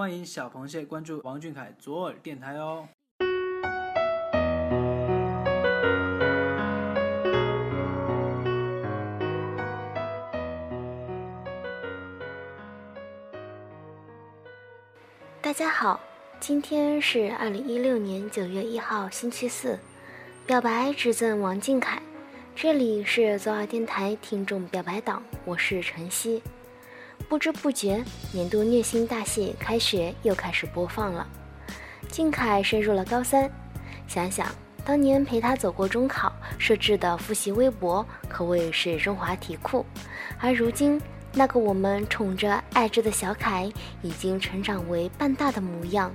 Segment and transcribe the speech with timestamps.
[0.00, 2.88] 欢迎小螃蟹关注王俊凯左耳电台哦。
[15.42, 16.00] 大家好，
[16.40, 19.78] 今天是二零一六年九月一号，星期四。
[20.46, 22.00] 表白只赠王俊凯，
[22.56, 26.42] 这里是左耳电台听众表白党，我是晨曦。
[27.30, 28.02] 不知不觉，
[28.32, 31.24] 年度虐心大戏《开学》又开始播放了。
[32.10, 33.48] 俊凯升入了高三，
[34.08, 34.48] 想想
[34.84, 39.86] 当年陪他走过中考设置的复习微博，可谓是中华题库，
[40.40, 41.00] 而如今。
[41.32, 43.72] 那个我们宠着爱着的小凯，
[44.02, 46.10] 已经成长为半大的模样，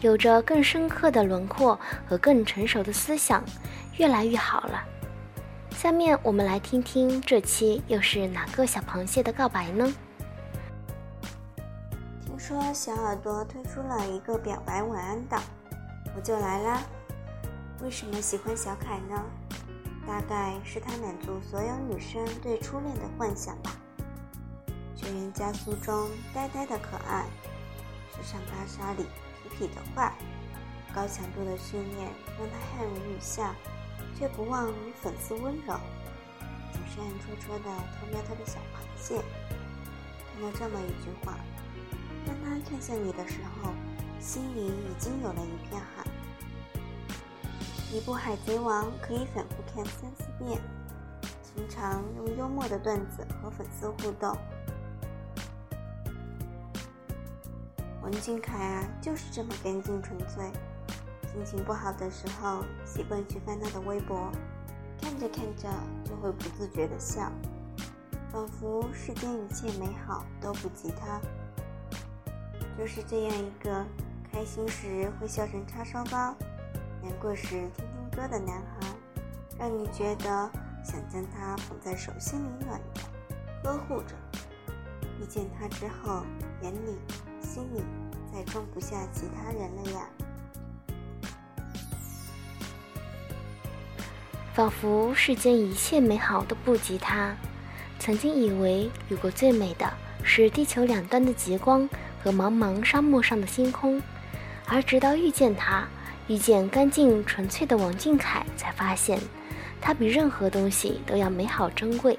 [0.00, 1.78] 有着更深刻的轮廓
[2.08, 3.44] 和更成熟的思想，
[3.98, 4.82] 越来越好了。
[5.76, 9.92] 下面我们来听听这期又是哪个小螃蟹的告白呢？
[12.46, 15.42] 说小耳朵推出了一个表白晚安档，
[16.14, 16.82] 我就来啦。
[17.80, 19.24] 为什么喜欢小凯呢？
[20.06, 23.70] 大概是他满足所有女生对初恋的幻想吧。
[24.94, 27.24] 全员加速中呆呆的可爱，
[28.10, 29.06] 时尚芭莎里
[29.48, 30.12] 痞痞的坏，
[30.94, 33.54] 高强度的训练让他汗如雨下，
[34.18, 35.80] 却不忘与粉丝温柔，
[36.74, 39.22] 总是暗戳戳的偷瞄他的小螃蟹。
[40.34, 41.38] 看到这么一句话：
[42.26, 43.72] 当他看向你的时候，
[44.18, 46.04] 心里已经有了一片海。
[47.92, 50.60] 一部《海贼王》可以反复看三四遍，
[51.42, 54.36] 经常用幽默的段子和粉丝互动。
[58.02, 60.50] 王俊凯啊，就是这么干净纯粹。
[61.32, 64.30] 心情不好的时候，习惯去翻他的微博，
[65.00, 65.68] 看着看着
[66.04, 67.30] 就会不自觉的笑，
[68.30, 71.20] 仿佛世间一切美好都不及他。
[72.78, 73.84] 就是这样一个
[74.30, 76.34] 开心时会笑成叉烧包，
[77.02, 78.88] 难过时听听歌的男孩，
[79.58, 80.50] 让你觉得
[80.82, 82.80] 想将他捧在手心里暖
[83.62, 84.14] 暖，呵护着。
[85.20, 86.24] 遇见他之后，
[86.62, 86.98] 眼里。
[87.40, 87.82] 心里
[88.32, 90.08] 再装不下其他人了呀，
[94.54, 97.36] 仿佛世间一切美好都不及他。
[98.00, 99.88] 曾经以为遇过最美的
[100.24, 101.88] 是地球两端的极光
[102.24, 104.02] 和茫茫沙漠上的星空，
[104.66, 105.86] 而直到遇见他，
[106.26, 109.20] 遇见干净纯粹的王俊凯，才发现
[109.78, 112.18] 他比任何东西都要美好珍贵，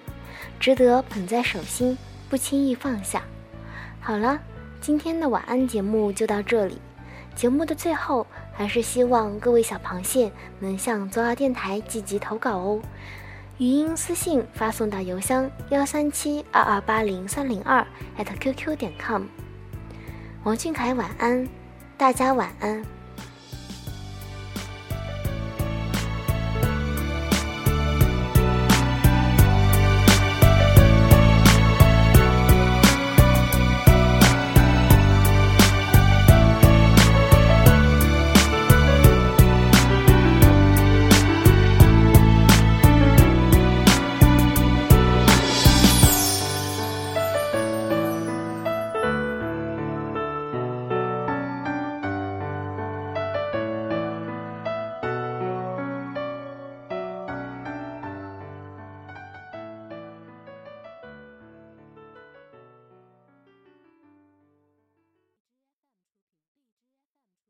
[0.59, 1.97] 值得捧在手心，
[2.29, 3.23] 不轻易放下。
[3.99, 4.39] 好了。
[4.81, 6.79] 今天的晚安节目就到这里。
[7.33, 12.79] 节目的最后，还是希望各位小螃蟹能向左耳电台积极投稿哦。
[13.57, 17.83] 语音私信发送到邮箱幺三七二二八零三零二
[18.15, 19.23] @QQ 点 com。
[20.45, 21.50] 王俊凯晚安，
[21.97, 22.94] 大家晚安。